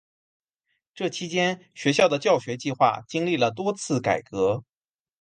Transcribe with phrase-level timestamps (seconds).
[0.95, 4.63] 这期间学校的教学计划经历了多次改革。